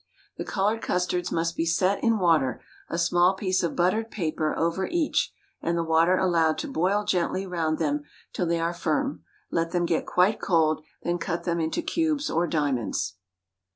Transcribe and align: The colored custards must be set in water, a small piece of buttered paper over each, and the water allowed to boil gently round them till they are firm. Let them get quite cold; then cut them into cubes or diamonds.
The 0.37 0.43
colored 0.43 0.81
custards 0.81 1.31
must 1.31 1.55
be 1.55 1.63
set 1.63 2.03
in 2.03 2.17
water, 2.17 2.59
a 2.89 2.97
small 2.97 3.35
piece 3.35 3.61
of 3.61 3.75
buttered 3.75 4.09
paper 4.09 4.57
over 4.57 4.87
each, 4.87 5.31
and 5.61 5.77
the 5.77 5.83
water 5.83 6.17
allowed 6.17 6.57
to 6.57 6.67
boil 6.67 7.05
gently 7.05 7.45
round 7.45 7.77
them 7.77 8.05
till 8.33 8.47
they 8.47 8.59
are 8.59 8.73
firm. 8.73 9.23
Let 9.51 9.73
them 9.73 9.85
get 9.85 10.07
quite 10.07 10.41
cold; 10.41 10.83
then 11.03 11.19
cut 11.19 11.43
them 11.43 11.59
into 11.59 11.83
cubes 11.83 12.31
or 12.31 12.47
diamonds. 12.47 13.17